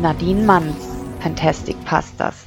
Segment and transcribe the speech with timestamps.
[0.00, 0.76] Nadine Mann,
[1.18, 2.46] Fantastic Pastas.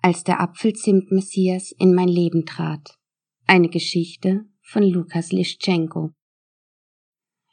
[0.00, 2.96] Als der Apfelzimt-Messias in mein Leben trat.
[3.46, 6.12] Eine Geschichte von Lukas Lischenko.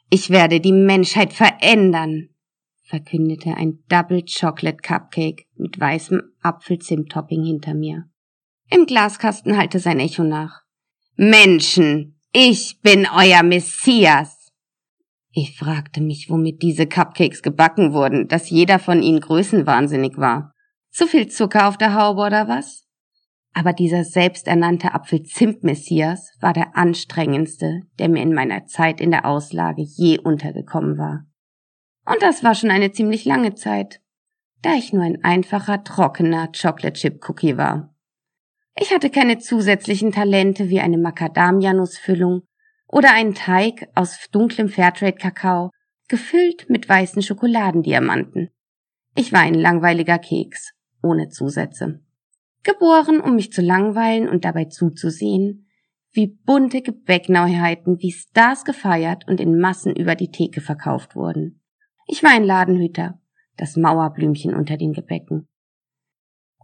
[0.08, 2.30] Ich werde die Menschheit verändern,
[2.84, 8.04] verkündete ein Double Chocolate Cupcake mit weißem Apfelzimt-Topping hinter mir.
[8.70, 10.62] Im Glaskasten hallte sein Echo nach.
[11.16, 14.33] Menschen, ich bin euer Messias.
[15.36, 20.52] Ich fragte mich, womit diese Cupcakes gebacken wurden, dass jeder von ihnen größenwahnsinnig war.
[20.92, 22.86] Zu viel Zucker auf der Haube oder was?
[23.52, 29.82] Aber dieser selbsternannte Apfelzimt-Messias war der anstrengendste, der mir in meiner Zeit in der Auslage
[29.82, 31.26] je untergekommen war.
[32.06, 34.00] Und das war schon eine ziemlich lange Zeit,
[34.62, 37.92] da ich nur ein einfacher, trockener Chocolate Chip Cookie war.
[38.78, 42.42] Ich hatte keine zusätzlichen Talente wie eine Macadamia-Nussfüllung
[42.94, 45.72] oder einen Teig aus dunklem Fairtrade-Kakao,
[46.06, 48.50] gefüllt mit weißen Schokoladendiamanten.
[49.16, 52.04] Ich war ein langweiliger Keks, ohne Zusätze.
[52.62, 55.66] Geboren, um mich zu langweilen und dabei zuzusehen,
[56.12, 61.60] wie bunte Gebäckneuheiten wie Stars gefeiert und in Massen über die Theke verkauft wurden.
[62.06, 63.20] Ich war ein Ladenhüter,
[63.56, 65.48] das Mauerblümchen unter den Gebäcken.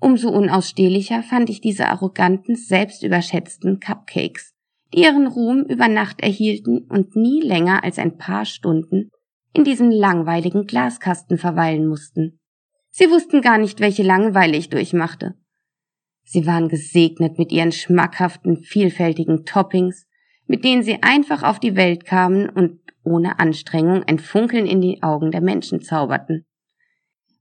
[0.00, 4.54] Umso unausstehlicher fand ich diese arroganten, selbstüberschätzten Cupcakes,
[4.92, 9.10] die ihren Ruhm über Nacht erhielten und nie länger als ein paar Stunden
[9.52, 12.40] in diesem langweiligen Glaskasten verweilen mussten.
[12.90, 15.34] Sie wussten gar nicht, welche Langeweile ich durchmachte.
[16.24, 20.06] Sie waren gesegnet mit ihren schmackhaften, vielfältigen Toppings,
[20.46, 25.02] mit denen sie einfach auf die Welt kamen und ohne Anstrengung ein Funkeln in die
[25.02, 26.46] Augen der Menschen zauberten.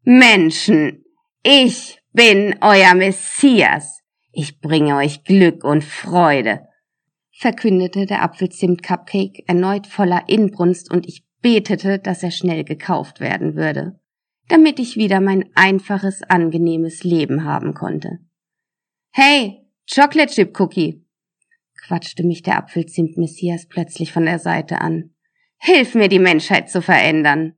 [0.04, 1.04] Menschen,
[1.44, 4.02] ich bin euer Messias.
[4.32, 6.62] Ich bringe euch Glück und Freude,
[7.40, 14.00] verkündete der Apfelzimt-Cupcake erneut voller Inbrunst und ich betete, dass er schnell gekauft werden würde
[14.50, 18.20] damit ich wieder mein einfaches, angenehmes Leben haben konnte.
[19.12, 21.06] Hey, Chocolate Chip Cookie!
[21.88, 25.16] quatschte mich der Apfelzimt Messias plötzlich von der Seite an.
[25.58, 27.54] Hilf mir, die Menschheit zu verändern!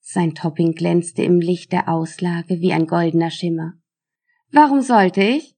[0.00, 3.74] Sein Topping glänzte im Licht der Auslage wie ein goldener Schimmer.
[4.50, 5.51] Warum sollte ich?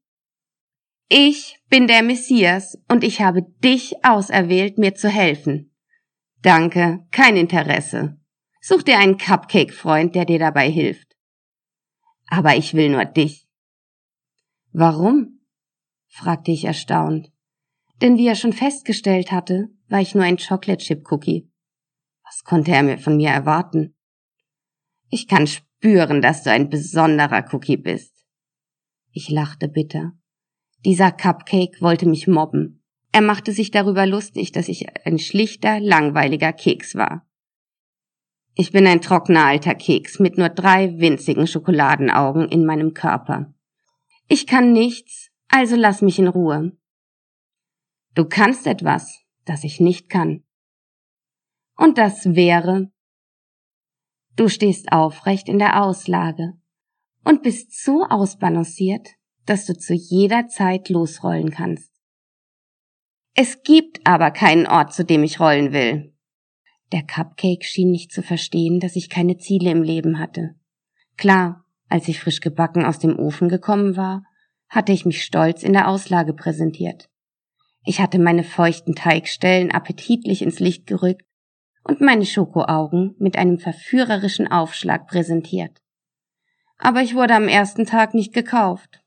[1.08, 5.74] Ich bin der Messias und ich habe dich auserwählt, mir zu helfen.
[6.40, 8.18] Danke, kein Interesse.
[8.60, 11.14] Such dir einen Cupcake-Freund, der dir dabei hilft.
[12.26, 13.46] Aber ich will nur dich.
[14.72, 15.40] Warum?
[16.08, 17.30] fragte ich erstaunt.
[18.00, 21.50] Denn wie er schon festgestellt hatte, war ich nur ein Chocolate Chip Cookie.
[22.24, 23.94] Was konnte er mir von mir erwarten?
[25.10, 28.24] Ich kann spüren, dass du ein besonderer Cookie bist.
[29.12, 30.12] Ich lachte bitter.
[30.84, 32.82] Dieser Cupcake wollte mich mobben.
[33.10, 37.26] Er machte sich darüber lustig, dass ich ein schlichter, langweiliger Keks war.
[38.54, 43.54] Ich bin ein trockener alter Keks mit nur drei winzigen Schokoladenaugen in meinem Körper.
[44.28, 46.76] Ich kann nichts, also lass mich in Ruhe.
[48.14, 50.44] Du kannst etwas, das ich nicht kann.
[51.76, 52.92] Und das wäre,
[54.36, 56.52] du stehst aufrecht in der Auslage
[57.24, 59.08] und bist so ausbalanciert,
[59.46, 61.90] dass du zu jeder Zeit losrollen kannst.
[63.34, 66.14] Es gibt aber keinen Ort, zu dem ich rollen will.
[66.92, 70.54] Der Cupcake schien nicht zu verstehen, dass ich keine Ziele im Leben hatte.
[71.16, 74.22] Klar, als ich frisch gebacken aus dem Ofen gekommen war,
[74.68, 77.08] hatte ich mich stolz in der Auslage präsentiert.
[77.84, 81.26] Ich hatte meine feuchten Teigstellen appetitlich ins Licht gerückt
[81.82, 85.82] und meine Schokoaugen mit einem verführerischen Aufschlag präsentiert.
[86.78, 89.03] Aber ich wurde am ersten Tag nicht gekauft.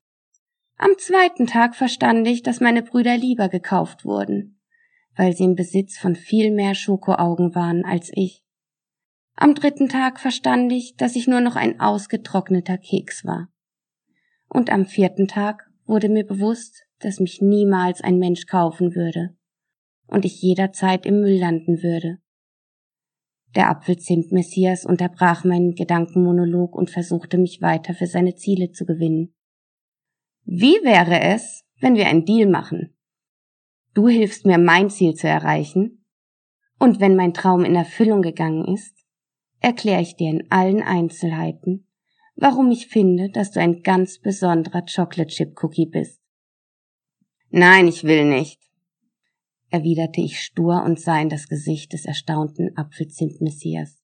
[0.77, 4.57] Am zweiten Tag verstand ich, dass meine Brüder lieber gekauft wurden
[5.17, 8.43] weil sie im Besitz von viel mehr Schokoaugen waren als ich.
[9.35, 13.49] Am dritten Tag verstand ich, dass ich nur noch ein ausgetrockneter Keks war.
[14.47, 19.35] Und am vierten Tag wurde mir bewusst, dass mich niemals ein Mensch kaufen würde
[20.07, 22.19] und ich jederzeit im Müll landen würde.
[23.55, 29.33] Der Apfelzimt-Messias unterbrach meinen Gedankenmonolog und versuchte mich weiter für seine Ziele zu gewinnen.
[30.49, 32.95] Wie wäre es, wenn wir einen Deal machen?
[33.93, 36.05] Du hilfst mir, mein Ziel zu erreichen.
[36.79, 38.95] Und wenn mein Traum in Erfüllung gegangen ist,
[39.59, 41.85] erkläre ich dir in allen Einzelheiten,
[42.37, 46.21] warum ich finde, dass du ein ganz besonderer Chocolate Chip Cookie bist.
[47.49, 48.61] Nein, ich will nicht,
[49.69, 54.01] erwiderte ich stur und sah in das Gesicht des erstaunten Apfelzimt-Messias.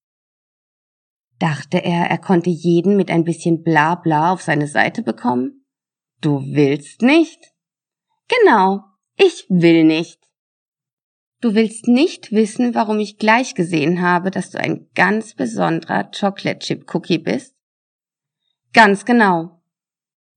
[1.39, 5.62] Dachte er, er konnte jeden mit ein bisschen Blabla auf seine Seite bekommen?
[6.23, 7.51] Du willst nicht?
[8.29, 8.79] Genau,
[9.17, 10.21] ich will nicht.
[11.41, 16.59] Du willst nicht wissen, warum ich gleich gesehen habe, dass du ein ganz besonderer Chocolate
[16.59, 17.57] Chip Cookie bist?
[18.71, 19.61] Ganz genau.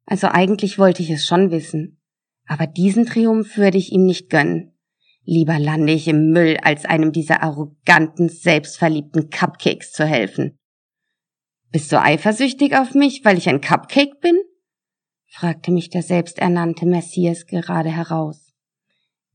[0.07, 2.03] Also eigentlich wollte ich es schon wissen.
[2.49, 4.77] Aber diesen Triumph würde ich ihm nicht gönnen.
[5.23, 10.59] Lieber lande ich im Müll, als einem dieser arroganten, selbstverliebten Cupcakes zu helfen.
[11.71, 14.37] Bist du eifersüchtig auf mich, weil ich ein Cupcake bin?
[15.29, 18.53] Fragte mich der selbsternannte Messias gerade heraus.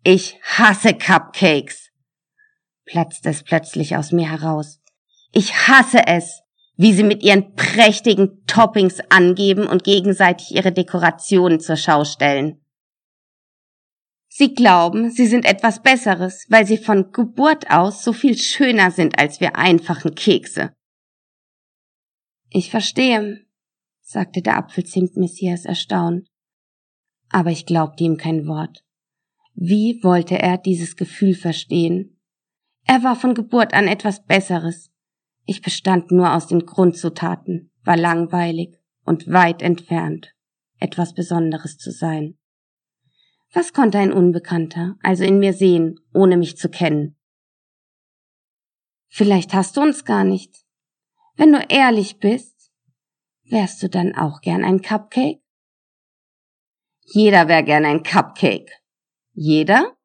[0.04, 1.90] Ich hasse Cupcakes,
[2.86, 4.80] platzte es plötzlich aus mir heraus.
[5.32, 6.42] Ich hasse es,
[6.76, 12.66] wie sie mit ihren prächtigen Toppings angeben und gegenseitig ihre Dekorationen zur Schau stellen.
[14.28, 19.20] Sie glauben, sie sind etwas Besseres, weil sie von Geburt aus so viel schöner sind
[19.20, 20.74] als wir einfachen Kekse.
[22.50, 23.46] Ich verstehe,
[24.12, 26.28] sagte der Apfelzimt-Messias erstaunt.
[27.30, 28.84] Aber ich glaubte ihm kein Wort.
[29.54, 32.20] Wie wollte er dieses Gefühl verstehen?
[32.86, 34.92] Er war von Geburt an etwas Besseres.
[35.46, 40.34] Ich bestand nur aus den Grundzutaten, war langweilig und weit entfernt,
[40.78, 42.38] etwas Besonderes zu sein.
[43.54, 47.18] Was konnte ein Unbekannter also in mir sehen, ohne mich zu kennen?
[49.08, 50.66] Vielleicht hast du uns gar nicht.
[51.36, 52.51] Wenn du ehrlich bist,
[53.52, 55.42] wärst du dann auch gern ein Cupcake?
[57.14, 58.72] Jeder wär gern ein Cupcake,
[59.34, 59.96] jeder?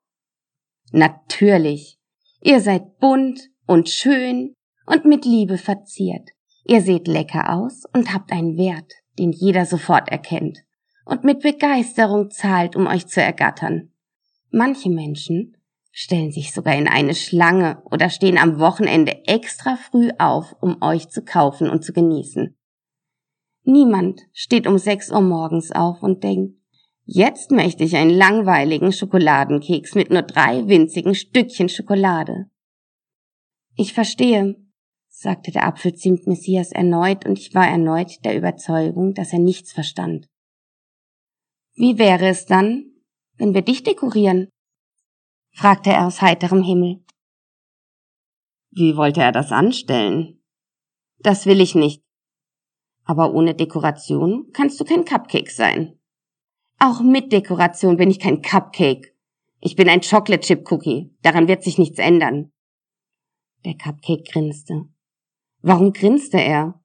[0.92, 1.98] Natürlich.
[2.42, 4.54] Ihr seid bunt und schön
[4.86, 6.30] und mit Liebe verziert.
[6.64, 10.66] Ihr seht lecker aus und habt einen Wert, den jeder sofort erkennt
[11.06, 13.92] und mit Begeisterung zahlt, um euch zu ergattern.
[14.50, 15.56] Manche Menschen
[15.92, 21.08] stellen sich sogar in eine Schlange oder stehen am Wochenende extra früh auf, um euch
[21.08, 22.55] zu kaufen und zu genießen.
[23.68, 26.56] Niemand steht um sechs Uhr morgens auf und denkt,
[27.04, 32.50] Jetzt möchte ich einen langweiligen Schokoladenkeks mit nur drei winzigen Stückchen Schokolade.
[33.76, 34.56] Ich verstehe,
[35.08, 40.26] sagte der Apfelzimt Messias erneut, und ich war erneut der Überzeugung, dass er nichts verstand.
[41.74, 42.86] Wie wäre es dann,
[43.36, 44.48] wenn wir dich dekorieren?
[45.52, 47.04] fragte er aus heiterem Himmel.
[48.70, 50.42] Wie wollte er das anstellen?
[51.18, 52.05] Das will ich nicht.
[53.06, 55.98] Aber ohne Dekoration kannst du kein Cupcake sein.
[56.78, 59.14] Auch mit Dekoration bin ich kein Cupcake.
[59.60, 61.14] Ich bin ein Chocolate Chip Cookie.
[61.22, 62.52] Daran wird sich nichts ändern.
[63.64, 64.88] Der Cupcake grinste.
[65.62, 66.80] Warum grinste er?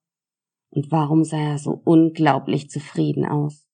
[0.70, 3.68] Und warum sah er so unglaublich zufrieden aus?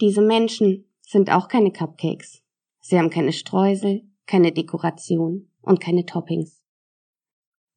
[0.00, 2.42] Diese Menschen sind auch keine Cupcakes.
[2.80, 6.62] Sie haben keine Streusel, keine Dekoration und keine Toppings.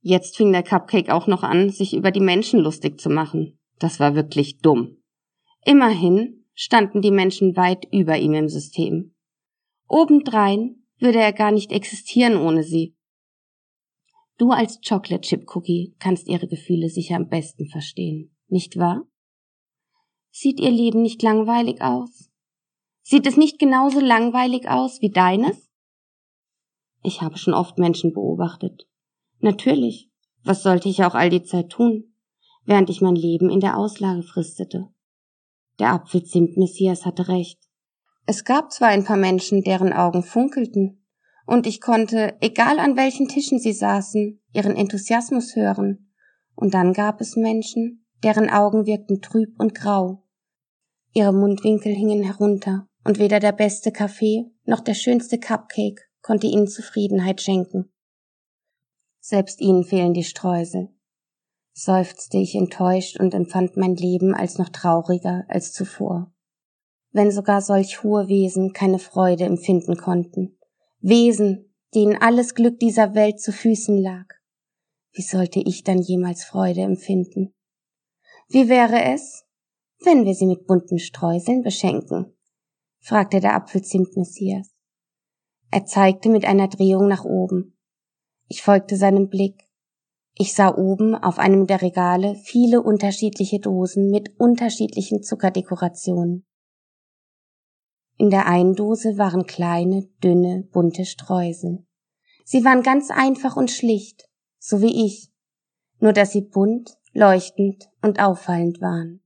[0.01, 3.58] Jetzt fing der Cupcake auch noch an, sich über die Menschen lustig zu machen.
[3.79, 4.97] Das war wirklich dumm.
[5.65, 9.15] Immerhin standen die Menschen weit über ihm im System.
[9.87, 12.95] Obendrein würde er gar nicht existieren ohne sie.
[14.37, 19.03] Du als Chocolate Chip Cookie kannst ihre Gefühle sicher am besten verstehen, nicht wahr?
[20.31, 22.29] Sieht ihr Leben nicht langweilig aus?
[23.01, 25.69] Sieht es nicht genauso langweilig aus wie deines?
[27.03, 28.87] Ich habe schon oft Menschen beobachtet.
[29.39, 30.09] Natürlich,
[30.43, 32.08] was sollte ich auch all die Zeit tun,
[32.69, 34.87] während ich mein Leben in der Auslage fristete?
[35.79, 37.59] Der Apfelzimt-Messias hatte recht.
[38.27, 41.03] Es gab zwar ein paar Menschen, deren Augen funkelten,
[41.47, 46.11] und ich konnte, egal an welchen Tischen sie saßen, ihren Enthusiasmus hören,
[46.53, 50.27] und dann gab es Menschen, deren Augen wirkten trüb und grau.
[51.13, 56.67] Ihre Mundwinkel hingen herunter, und weder der beste Kaffee noch der schönste Cupcake konnte ihnen
[56.67, 57.91] Zufriedenheit schenken.
[59.21, 60.89] Selbst ihnen fehlen die Streusel
[61.73, 66.31] seufzte ich enttäuscht und empfand mein Leben als noch trauriger als zuvor.
[67.11, 70.57] Wenn sogar solch hohe Wesen keine Freude empfinden konnten,
[70.99, 74.25] Wesen, denen alles Glück dieser Welt zu Füßen lag,
[75.13, 77.53] wie sollte ich dann jemals Freude empfinden?
[78.47, 79.45] Wie wäre es,
[80.03, 82.37] wenn wir sie mit bunten Streuseln beschenken?
[82.99, 84.69] fragte der Apfelzimt-Messias.
[85.71, 87.77] Er zeigte mit einer Drehung nach oben.
[88.47, 89.68] Ich folgte seinem Blick
[90.41, 96.45] ich sah oben auf einem der Regale viele unterschiedliche Dosen mit unterschiedlichen Zuckerdekorationen.
[98.17, 101.85] In der einen Dose waren kleine, dünne, bunte Streusel.
[102.45, 104.29] Sie waren ganz einfach und schlicht,
[104.59, 105.29] so wie ich,
[105.99, 109.21] nur dass sie bunt, leuchtend und auffallend waren.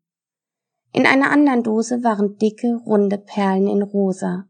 [0.93, 4.45] In einer anderen Dose waren dicke, runde Perlen in rosa,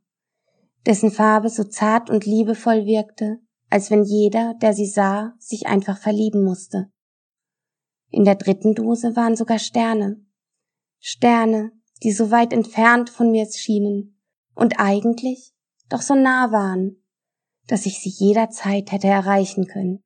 [0.85, 3.42] dessen Farbe so zart und liebevoll wirkte,
[3.73, 6.91] als wenn jeder, der sie sah, sich einfach verlieben musste.
[8.11, 10.23] In der dritten Dose waren sogar Sterne.
[10.99, 11.71] Sterne,
[12.03, 14.21] die so weit entfernt von mir schienen
[14.53, 15.55] und eigentlich
[15.89, 16.97] doch so nah waren.
[17.65, 20.03] dass ich sie jederzeit hätte erreichen können.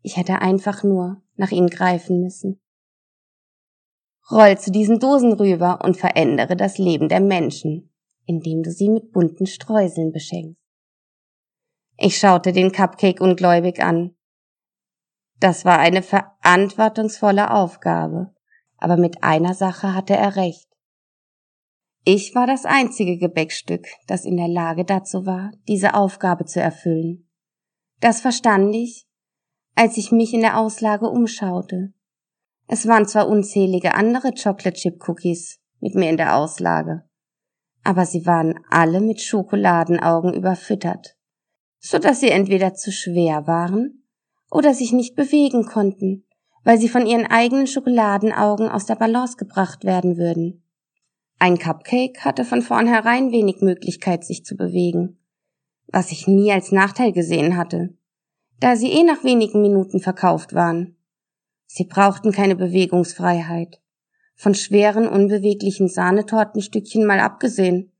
[0.00, 2.58] Ich hätte einfach nur nach ihnen greifen müssen.
[4.30, 7.92] Roll zu diesen Dosen rüber und verändere das Leben der Menschen,
[8.24, 10.65] indem du sie mit bunten Streuseln beschenkst.
[11.98, 14.14] Ich schaute den Cupcake ungläubig an.
[15.40, 18.34] Das war eine verantwortungsvolle Aufgabe,
[18.76, 20.68] aber mit einer Sache hatte er recht.
[22.04, 27.28] Ich war das einzige Gebäckstück, das in der Lage dazu war, diese Aufgabe zu erfüllen.
[28.00, 29.06] Das verstand ich,
[29.74, 31.92] als ich mich in der Auslage umschaute.
[32.68, 37.08] Es waren zwar unzählige andere Chocolate Chip Cookies mit mir in der Auslage,
[37.84, 41.15] aber sie waren alle mit Schokoladenaugen überfüttert,
[41.78, 44.02] so dass sie entweder zu schwer waren
[44.50, 46.24] oder sich nicht bewegen konnten,
[46.64, 50.62] weil sie von ihren eigenen Schokoladenaugen aus der Balance gebracht werden würden.
[51.38, 55.18] Ein Cupcake hatte von vornherein wenig Möglichkeit, sich zu bewegen,
[55.86, 57.94] was ich nie als Nachteil gesehen hatte,
[58.58, 60.96] da sie eh nach wenigen Minuten verkauft waren.
[61.66, 63.80] Sie brauchten keine Bewegungsfreiheit.
[64.34, 67.92] Von schweren, unbeweglichen Sahnetortenstückchen mal abgesehen.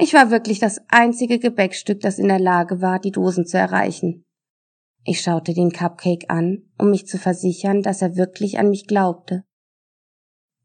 [0.00, 4.24] Ich war wirklich das einzige Gebäckstück, das in der Lage war, die Dosen zu erreichen.
[5.04, 9.44] Ich schaute den Cupcake an, um mich zu versichern, dass er wirklich an mich glaubte.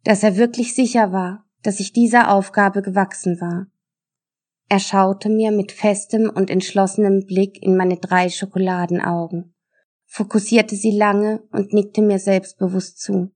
[0.03, 3.67] Dass er wirklich sicher war, dass ich dieser Aufgabe gewachsen war.
[4.69, 9.55] Er schaute mir mit festem und entschlossenem Blick in meine drei Schokoladenaugen,
[10.05, 13.31] fokussierte sie lange und nickte mir selbstbewusst zu.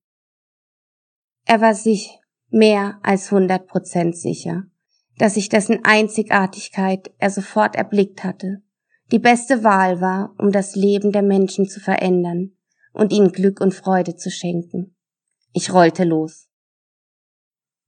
[1.45, 4.65] Er war sich mehr als hundert Prozent sicher,
[5.17, 8.61] dass ich dessen Einzigartigkeit er sofort erblickt hatte
[9.11, 12.57] die beste Wahl war, um das Leben der Menschen zu verändern
[12.91, 14.97] und ihnen Glück und Freude zu schenken.
[15.53, 16.49] Ich rollte los.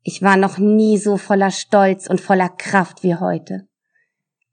[0.01, 3.67] Ich war noch nie so voller Stolz und voller Kraft wie heute.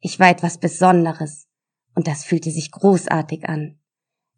[0.00, 1.46] Ich war etwas Besonderes,
[1.94, 3.78] und das fühlte sich großartig an.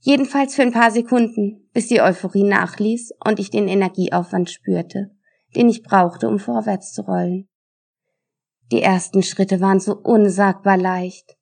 [0.01, 5.11] Jedenfalls für ein paar Sekunden, bis die Euphorie nachließ und ich den Energieaufwand spürte,
[5.57, 7.49] den ich brauchte, um vorwärts zu rollen.
[8.71, 11.39] Die ersten Schritte waren so unsagbar leicht,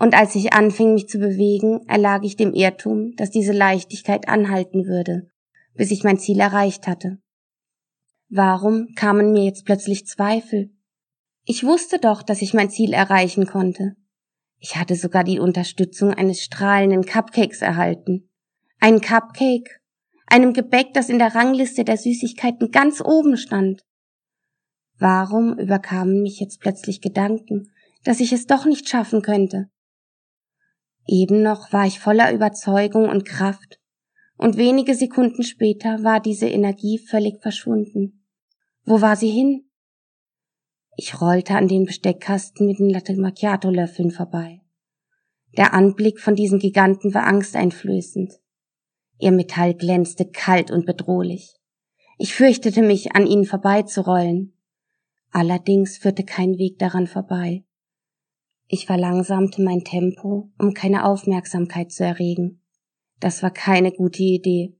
[0.00, 4.86] und als ich anfing, mich zu bewegen, erlag ich dem Irrtum, dass diese Leichtigkeit anhalten
[4.86, 5.28] würde,
[5.74, 7.18] bis ich mein Ziel erreicht hatte.
[8.30, 10.70] Warum kamen mir jetzt plötzlich Zweifel?
[11.44, 13.94] Ich wusste doch, dass ich mein Ziel erreichen konnte.
[14.58, 18.30] Ich hatte sogar die Unterstützung eines strahlenden Cupcakes erhalten.
[18.78, 19.80] Ein Cupcake,
[20.26, 23.82] einem Gebäck, das in der Rangliste der Süßigkeiten ganz oben stand.
[25.00, 27.72] Warum überkamen mich jetzt plötzlich Gedanken,
[28.04, 29.70] dass ich es doch nicht schaffen könnte?
[31.06, 33.80] Eben noch war ich voller Überzeugung und Kraft,
[34.36, 38.26] und wenige Sekunden später war diese Energie völlig verschwunden.
[38.84, 39.70] Wo war sie hin?
[40.96, 44.60] Ich rollte an den Besteckkasten mit den Latte Macchiato Löffeln vorbei.
[45.56, 48.34] Der Anblick von diesen Giganten war angsteinflößend.
[49.18, 51.54] Ihr Metall glänzte kalt und bedrohlich.
[52.18, 54.54] Ich fürchtete mich, an ihnen vorbeizurollen.
[55.32, 57.64] Allerdings führte kein Weg daran vorbei.
[58.66, 62.62] Ich verlangsamte mein Tempo, um keine Aufmerksamkeit zu erregen.
[63.18, 64.76] Das war keine gute Idee,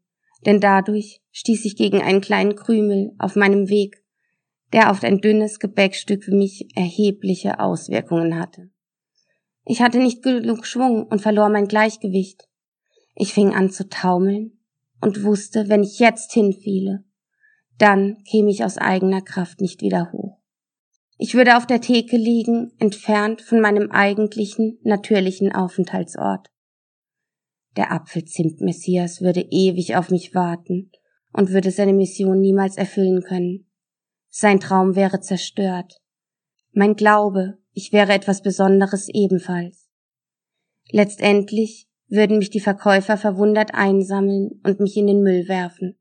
[0.47, 4.03] denn dadurch stieß ich gegen einen kleinen Krümel auf meinem Weg,
[4.73, 8.71] der auf ein dünnes Gebäckstück für mich erhebliche Auswirkungen hatte.
[9.65, 12.49] Ich hatte nicht genug Schwung und verlor mein Gleichgewicht.
[13.15, 14.59] Ich fing an zu taumeln
[15.01, 17.05] und wusste, wenn ich jetzt hinfiele,
[17.79, 20.40] dann käme ich aus eigener Kraft nicht wieder hoch.
[21.23, 26.49] Ich würde auf der Theke liegen, entfernt von meinem eigentlichen, natürlichen Aufenthaltsort.
[27.77, 30.91] Der Apfelzimt-Messias würde ewig auf mich warten
[31.35, 33.71] und würde seine Mission niemals erfüllen können.
[34.31, 36.01] Sein Traum wäre zerstört.
[36.73, 39.91] Mein Glaube, ich wäre etwas Besonderes ebenfalls.
[40.91, 45.99] Letztendlich würden mich die Verkäufer verwundert einsammeln und mich in den Müll werfen.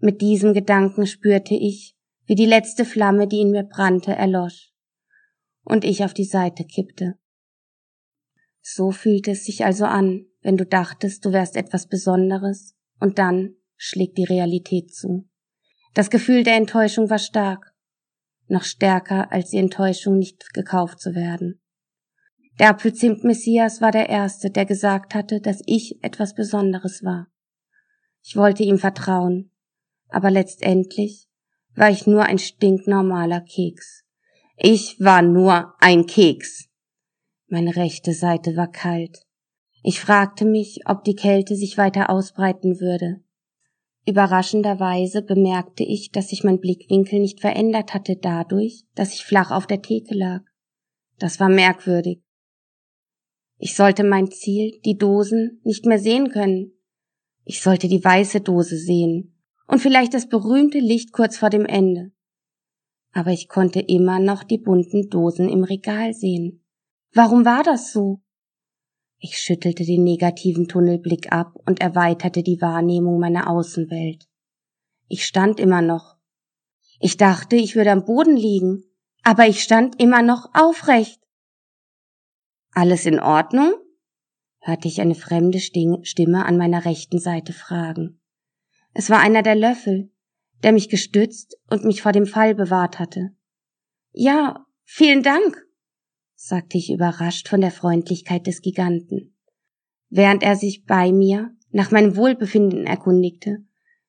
[0.00, 1.95] Mit diesem Gedanken spürte ich,
[2.26, 4.72] wie die letzte Flamme, die in mir brannte, erlosch
[5.66, 7.18] und ich auf die Seite kippte.
[8.62, 13.56] So fühlte es sich also an, wenn du dachtest, du wärst etwas Besonderes, und dann
[13.76, 15.28] schlägt die Realität zu.
[15.92, 17.74] Das Gefühl der Enttäuschung war stark,
[18.48, 21.60] noch stärker als die Enttäuschung, nicht gekauft zu werden.
[22.58, 27.28] Der Apfelzimt Messias war der Erste, der gesagt hatte, dass ich etwas Besonderes war.
[28.22, 29.50] Ich wollte ihm vertrauen,
[30.08, 31.25] aber letztendlich
[31.76, 34.04] war ich nur ein stinknormaler Keks.
[34.56, 36.68] Ich war nur ein Keks.
[37.48, 39.20] Meine rechte Seite war kalt.
[39.82, 43.20] Ich fragte mich, ob die Kälte sich weiter ausbreiten würde.
[44.06, 49.66] Überraschenderweise bemerkte ich, dass sich mein Blickwinkel nicht verändert hatte dadurch, dass ich flach auf
[49.66, 50.40] der Theke lag.
[51.18, 52.22] Das war merkwürdig.
[53.58, 56.72] Ich sollte mein Ziel, die Dosen, nicht mehr sehen können.
[57.44, 59.35] Ich sollte die weiße Dose sehen
[59.66, 62.12] und vielleicht das berühmte Licht kurz vor dem Ende.
[63.12, 66.64] Aber ich konnte immer noch die bunten Dosen im Regal sehen.
[67.14, 68.20] Warum war das so?
[69.18, 74.28] Ich schüttelte den negativen Tunnelblick ab und erweiterte die Wahrnehmung meiner Außenwelt.
[75.08, 76.16] Ich stand immer noch.
[77.00, 78.84] Ich dachte, ich würde am Boden liegen,
[79.22, 81.20] aber ich stand immer noch aufrecht.
[82.72, 83.72] Alles in Ordnung?
[84.60, 88.20] hörte ich eine fremde Stimme an meiner rechten Seite fragen.
[88.98, 90.10] Es war einer der Löffel,
[90.62, 93.36] der mich gestützt und mich vor dem Fall bewahrt hatte.
[94.12, 95.68] Ja, vielen Dank,
[96.34, 99.36] sagte ich überrascht von der Freundlichkeit des Giganten.
[100.08, 103.58] Während er sich bei mir nach meinem Wohlbefinden erkundigte,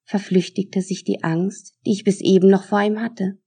[0.05, 3.37] verflüchtigte sich die Angst, die ich bis eben noch vor ihm hatte.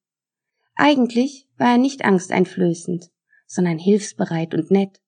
[0.75, 3.11] Eigentlich war er nicht angsteinflößend,
[3.47, 5.01] sondern hilfsbereit und nett.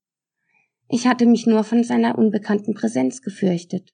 [0.89, 3.93] Ich hatte mich nur von seiner unbekannten Präsenz gefürchtet.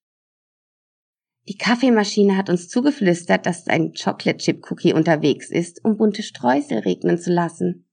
[1.49, 6.81] Die Kaffeemaschine hat uns zugeflüstert, dass ein Chocolate Chip Cookie unterwegs ist, um bunte Streusel
[6.81, 7.89] regnen zu lassen.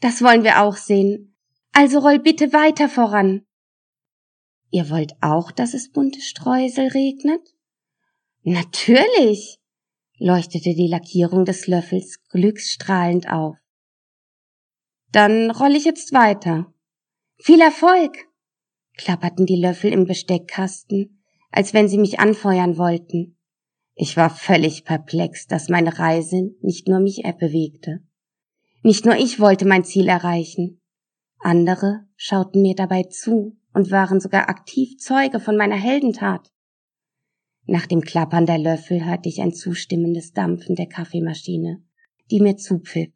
[0.00, 1.36] Das wollen wir auch sehen.
[1.72, 3.42] Also roll bitte weiter voran.
[4.70, 7.42] Ihr wollt auch, dass es bunte Streusel regnet?
[8.42, 9.58] Natürlich,
[10.18, 13.56] leuchtete die Lackierung des Löffels glücksstrahlend auf.
[15.12, 16.72] Dann roll ich jetzt weiter.
[17.36, 18.28] Viel Erfolg!
[18.96, 21.17] klapperten die Löffel im Besteckkasten,
[21.50, 23.36] als wenn sie mich anfeuern wollten.
[23.94, 28.00] Ich war völlig perplex, dass meine Reise nicht nur mich bewegte.
[28.82, 30.80] Nicht nur ich wollte mein Ziel erreichen.
[31.40, 36.52] Andere schauten mir dabei zu und waren sogar aktiv Zeuge von meiner Heldentat.
[37.66, 41.82] Nach dem Klappern der Löffel hörte ich ein zustimmendes Dampfen der Kaffeemaschine,
[42.30, 43.12] die mir zupfiff.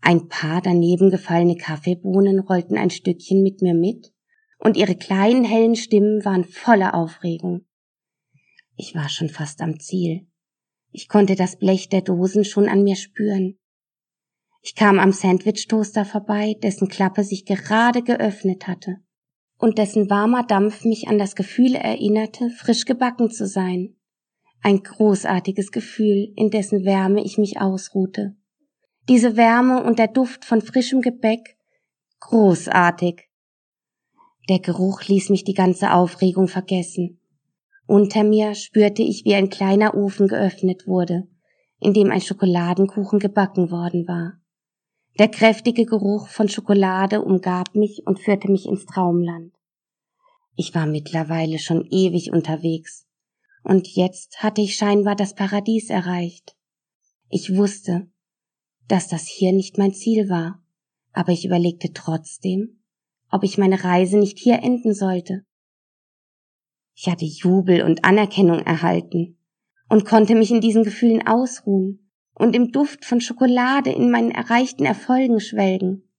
[0.00, 4.12] Ein paar daneben gefallene Kaffeebohnen rollten ein Stückchen mit mir mit
[4.60, 7.66] und ihre kleinen hellen Stimmen waren voller Aufregung.
[8.76, 10.26] Ich war schon fast am Ziel.
[10.92, 13.58] Ich konnte das Blech der Dosen schon an mir spüren.
[14.62, 18.96] Ich kam am Sandwich-Toaster vorbei, dessen Klappe sich gerade geöffnet hatte
[19.60, 23.96] und dessen warmer Dampf mich an das Gefühl erinnerte, frisch gebacken zu sein.
[24.62, 28.36] Ein großartiges Gefühl, in dessen Wärme ich mich ausruhte.
[29.08, 31.56] Diese Wärme und der Duft von frischem Gebäck,
[32.20, 33.29] großartig.
[34.50, 37.20] Der Geruch ließ mich die ganze Aufregung vergessen.
[37.86, 41.28] Unter mir spürte ich, wie ein kleiner Ofen geöffnet wurde,
[41.78, 44.40] in dem ein Schokoladenkuchen gebacken worden war.
[45.20, 49.54] Der kräftige Geruch von Schokolade umgab mich und führte mich ins Traumland.
[50.56, 53.06] Ich war mittlerweile schon ewig unterwegs,
[53.62, 56.56] und jetzt hatte ich scheinbar das Paradies erreicht.
[57.28, 58.10] Ich wusste,
[58.88, 60.60] dass das hier nicht mein Ziel war,
[61.12, 62.79] aber ich überlegte trotzdem,
[63.30, 65.44] ob ich meine Reise nicht hier enden sollte.
[66.94, 69.38] Ich hatte Jubel und Anerkennung erhalten
[69.88, 74.84] und konnte mich in diesen Gefühlen ausruhen und im Duft von Schokolade in meinen erreichten
[74.84, 76.10] Erfolgen schwelgen.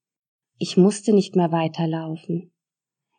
[0.57, 2.51] Ich musste nicht mehr weiterlaufen.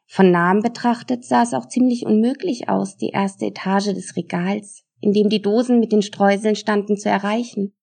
[0.07, 5.13] Von nahem betrachtet sah es auch ziemlich unmöglich aus, die erste Etage des Regals, in
[5.13, 7.75] dem die Dosen mit den Streuseln standen, zu erreichen.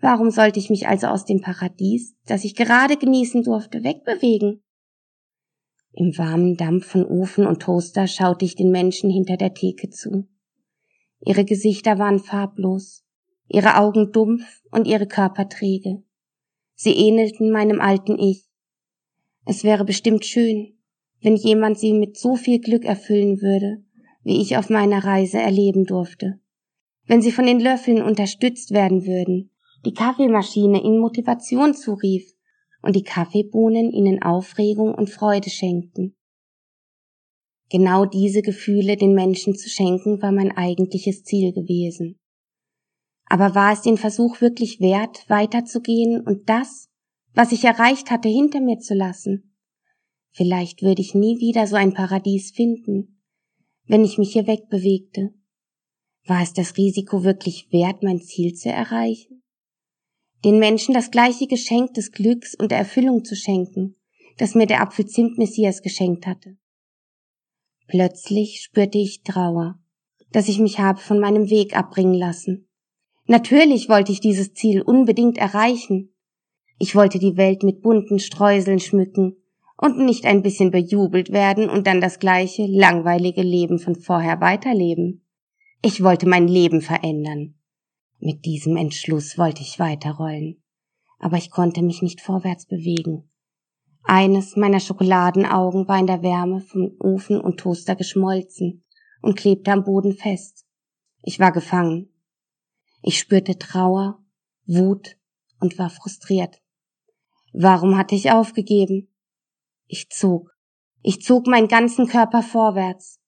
[0.00, 4.62] Warum sollte ich mich also aus dem Paradies, das ich gerade genießen durfte, wegbewegen?
[5.92, 10.28] Im warmen Dampf von Ofen und Toaster schaute ich den Menschen hinter der Theke zu.
[11.20, 13.04] Ihre Gesichter waren farblos,
[13.48, 16.02] ihre Augen dumpf und ihre Körper träge.
[16.74, 18.44] Sie ähnelten meinem alten Ich.
[19.44, 20.78] Es wäre bestimmt schön,
[21.22, 23.82] wenn jemand sie mit so viel Glück erfüllen würde,
[24.22, 26.38] wie ich auf meiner Reise erleben durfte.
[27.06, 29.50] Wenn sie von den Löffeln unterstützt werden würden,
[29.84, 32.34] die Kaffeemaschine ihnen Motivation zurief
[32.82, 36.16] und die Kaffeebohnen ihnen Aufregung und Freude schenkten.
[37.70, 42.16] Genau diese Gefühle den Menschen zu schenken, war mein eigentliches Ziel gewesen.
[43.26, 46.88] Aber war es den Versuch wirklich wert, weiterzugehen und das,
[47.34, 49.54] was ich erreicht hatte, hinter mir zu lassen?
[50.30, 53.20] Vielleicht würde ich nie wieder so ein Paradies finden,
[53.86, 55.34] wenn ich mich hier wegbewegte.
[56.26, 59.37] War es das Risiko wirklich wert, mein Ziel zu erreichen?
[60.44, 63.96] Den Menschen das gleiche Geschenk des Glücks und der Erfüllung zu schenken,
[64.36, 66.56] das mir der Apfelzimt-Messias geschenkt hatte.
[67.88, 69.78] Plötzlich spürte ich Trauer,
[70.30, 72.68] dass ich mich habe von meinem Weg abbringen lassen.
[73.26, 76.14] Natürlich wollte ich dieses Ziel unbedingt erreichen.
[76.78, 79.36] Ich wollte die Welt mit bunten Streuseln schmücken
[79.76, 85.24] und nicht ein bisschen bejubelt werden und dann das gleiche langweilige Leben von vorher weiterleben.
[85.82, 87.57] Ich wollte mein Leben verändern.
[88.20, 90.62] Mit diesem Entschluss wollte ich weiterrollen,
[91.18, 93.30] aber ich konnte mich nicht vorwärts bewegen.
[94.02, 98.84] Eines meiner Schokoladenaugen war in der Wärme vom Ofen und Toaster geschmolzen
[99.22, 100.66] und klebte am Boden fest.
[101.22, 102.08] Ich war gefangen.
[103.02, 104.18] Ich spürte Trauer,
[104.66, 105.16] Wut
[105.60, 106.60] und war frustriert.
[107.52, 109.08] Warum hatte ich aufgegeben?
[109.86, 110.56] Ich zog.
[111.02, 113.20] Ich zog meinen ganzen Körper vorwärts.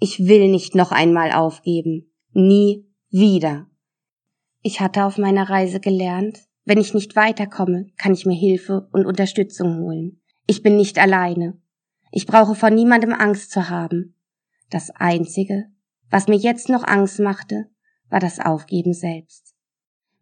[0.00, 2.12] Ich will nicht noch einmal aufgeben.
[2.32, 3.68] Nie wieder.
[4.68, 9.06] Ich hatte auf meiner Reise gelernt, wenn ich nicht weiterkomme, kann ich mir Hilfe und
[9.06, 10.20] Unterstützung holen.
[10.46, 11.58] Ich bin nicht alleine.
[12.12, 14.14] Ich brauche vor niemandem Angst zu haben.
[14.68, 15.70] Das Einzige,
[16.10, 17.70] was mir jetzt noch Angst machte,
[18.10, 19.54] war das Aufgeben selbst.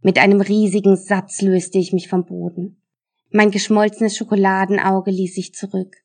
[0.00, 2.80] Mit einem riesigen Satz löste ich mich vom Boden.
[3.32, 5.96] Mein geschmolzenes Schokoladenauge ließ sich zurück.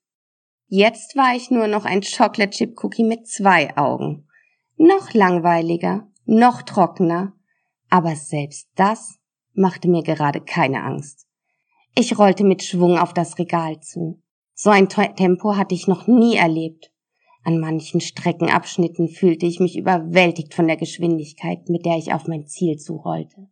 [0.66, 4.28] Jetzt war ich nur noch ein Chocolate Chip Cookie mit zwei Augen.
[4.78, 7.34] Noch langweiliger, noch trockener,
[7.92, 9.20] aber selbst das
[9.54, 11.28] machte mir gerade keine Angst.
[11.94, 14.22] Ich rollte mit Schwung auf das Regal zu.
[14.56, 16.92] So ein Tempo hatte ich noch nie erlebt.
[17.44, 22.48] An manchen Streckenabschnitten fühlte ich mich überwältigt von der Geschwindigkeit, mit der ich auf mein
[22.48, 23.50] Ziel zurollte.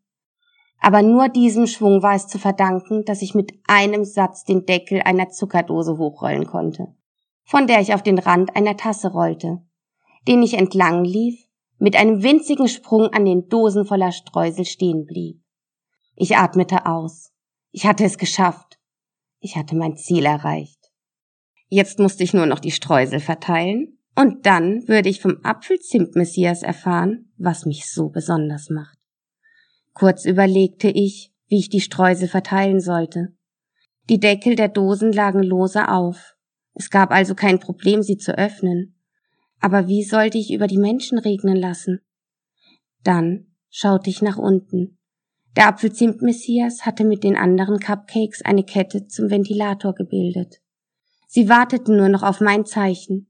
[0.79, 5.01] Aber nur diesem Schwung war es zu verdanken, dass ich mit einem Satz den Deckel
[5.01, 6.95] einer Zuckerdose hochrollen konnte,
[7.43, 9.61] von der ich auf den Rand einer Tasse rollte,
[10.27, 11.48] den ich entlang lief,
[11.79, 15.41] mit einem winzigen Sprung an den Dosen voller Streusel stehen blieb.
[16.15, 17.31] Ich atmete aus.
[17.71, 18.77] Ich hatte es geschafft.
[19.39, 20.91] Ich hatte mein Ziel erreicht.
[21.69, 27.31] Jetzt musste ich nur noch die Streusel verteilen und dann würde ich vom Apfelzimt-Messias erfahren,
[27.37, 28.97] was mich so besonders macht.
[29.93, 33.33] Kurz überlegte ich, wie ich die Streusel verteilen sollte.
[34.09, 36.35] Die Deckel der Dosen lagen lose auf.
[36.73, 38.98] Es gab also kein Problem, sie zu öffnen.
[39.59, 42.01] Aber wie sollte ich über die Menschen regnen lassen?
[43.03, 44.97] Dann schaute ich nach unten.
[45.55, 50.61] Der Apfelzimt-Messias hatte mit den anderen Cupcakes eine Kette zum Ventilator gebildet.
[51.27, 53.27] Sie warteten nur noch auf mein Zeichen.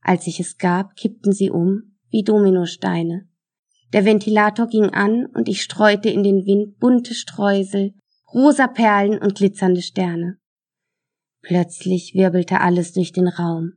[0.00, 3.28] Als ich es gab, kippten sie um wie Dominosteine.
[3.92, 7.94] Der Ventilator ging an und ich streute in den Wind bunte Streusel,
[8.32, 10.38] rosa Perlen und glitzernde Sterne.
[11.42, 13.74] Plötzlich wirbelte alles durch den Raum.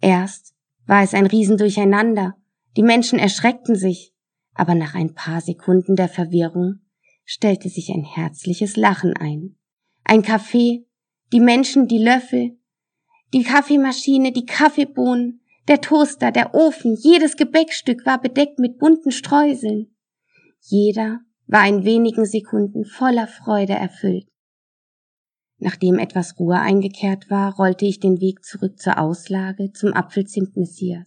[0.00, 0.54] Erst
[0.86, 2.36] war es ein Riesendurcheinander.
[2.76, 4.14] Die Menschen erschreckten sich
[4.58, 6.80] aber nach ein paar Sekunden der Verwirrung
[7.24, 9.56] stellte sich ein herzliches Lachen ein.
[10.02, 10.84] Ein Kaffee,
[11.32, 12.58] die Menschen, die Löffel,
[13.32, 19.94] die Kaffeemaschine, die Kaffeebohnen, der Toaster, der Ofen, jedes Gebäckstück war bedeckt mit bunten Streuseln.
[20.60, 24.27] Jeder war in wenigen Sekunden voller Freude erfüllt.
[25.58, 31.06] Nachdem etwas Ruhe eingekehrt war, rollte ich den Weg zurück zur Auslage zum Apfelzimt Messias.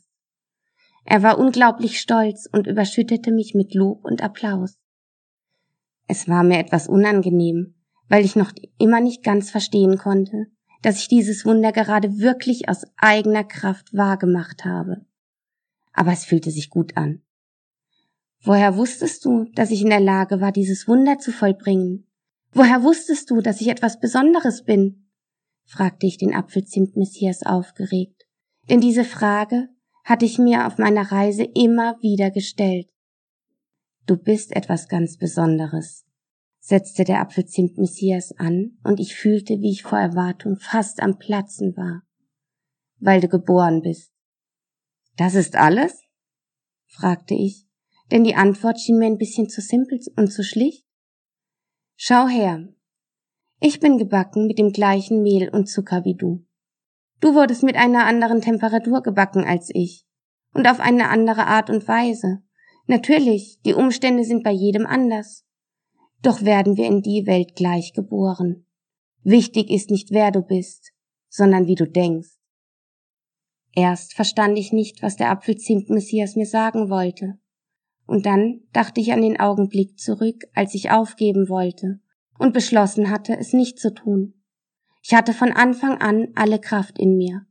[1.05, 4.77] Er war unglaublich stolz und überschüttete mich mit Lob und Applaus.
[6.07, 7.75] Es war mir etwas unangenehm,
[8.09, 10.47] weil ich noch immer nicht ganz verstehen konnte,
[10.81, 15.05] dass ich dieses Wunder gerade wirklich aus eigener Kraft wahrgemacht habe.
[15.93, 17.21] Aber es fühlte sich gut an.
[18.43, 22.07] Woher wusstest du, dass ich in der Lage war, dieses Wunder zu vollbringen?
[22.53, 25.09] Woher wusstest du, dass ich etwas Besonderes bin?
[25.65, 28.25] fragte ich den Apfelzimt-Messias aufgeregt.
[28.69, 29.69] Denn diese Frage
[30.03, 32.89] hatte ich mir auf meiner Reise immer wieder gestellt.
[34.05, 36.05] Du bist etwas ganz Besonderes,
[36.59, 41.77] setzte der Apfelzimt Messias an, und ich fühlte, wie ich vor Erwartung fast am Platzen
[41.77, 42.03] war.
[42.99, 44.11] Weil du geboren bist.
[45.17, 46.03] Das ist alles?
[46.87, 47.65] fragte ich,
[48.11, 50.85] denn die Antwort schien mir ein bisschen zu simpel und zu schlicht.
[52.03, 52.67] Schau her.
[53.59, 56.43] Ich bin gebacken mit dem gleichen Mehl und Zucker wie du.
[57.19, 60.07] Du wurdest mit einer anderen Temperatur gebacken als ich.
[60.51, 62.41] Und auf eine andere Art und Weise.
[62.87, 65.45] Natürlich, die Umstände sind bei jedem anders.
[66.23, 68.65] Doch werden wir in die Welt gleich geboren.
[69.21, 70.93] Wichtig ist nicht wer du bist,
[71.29, 72.31] sondern wie du denkst.
[73.75, 77.37] Erst verstand ich nicht, was der Apfelzimt-Messias mir sagen wollte.
[78.11, 82.01] Und dann dachte ich an den Augenblick zurück, als ich aufgeben wollte
[82.37, 84.33] und beschlossen hatte, es nicht zu tun.
[85.01, 87.45] Ich hatte von Anfang an alle Kraft in mir.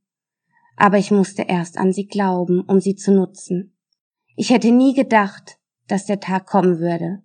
[0.77, 3.75] Aber ich musste erst an sie glauben, um sie zu nutzen.
[4.37, 5.57] Ich hätte nie gedacht,
[5.89, 7.23] dass der Tag kommen würde,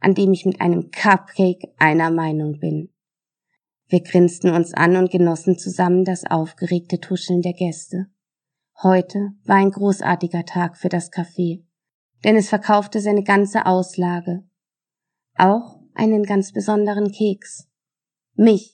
[0.00, 2.92] an dem ich mit einem Cupcake einer Meinung bin.
[3.88, 8.08] Wir grinsten uns an und genossen zusammen das aufgeregte Tuscheln der Gäste.
[8.82, 11.64] Heute war ein großartiger Tag für das Café,
[12.24, 14.42] denn es verkaufte seine ganze Auslage.
[15.36, 17.68] Auch einen ganz besonderen Keks.
[18.34, 18.73] Mich